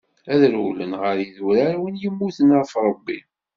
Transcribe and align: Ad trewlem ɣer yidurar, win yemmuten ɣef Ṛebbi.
Ad 0.33 0.39
trewlem 0.43 0.93
ɣer 1.01 1.17
yidurar, 1.19 1.75
win 1.81 1.99
yemmuten 2.01 2.49
ɣef 2.59 2.71
Ṛebbi. 2.87 3.19